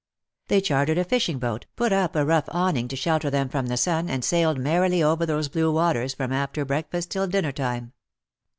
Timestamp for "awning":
2.47-2.87